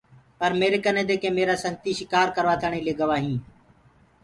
[0.39, 3.41] پر ميري ڪني دي ڪي ميرآ سنگتي شڪآري تاڻيٚ لي ڪي گوآ هينٚ۔